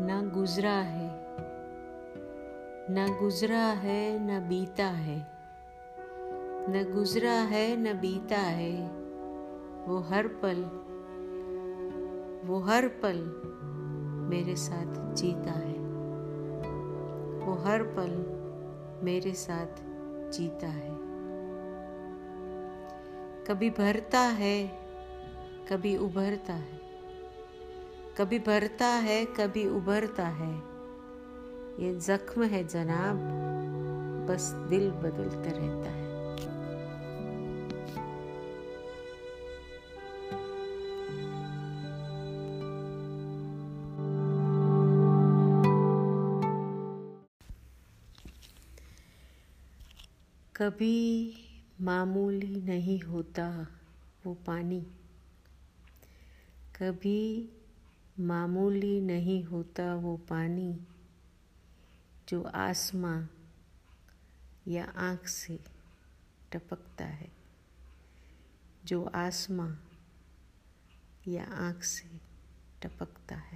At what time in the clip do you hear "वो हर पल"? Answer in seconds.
9.86-10.62, 12.48-13.42, 17.46-18.38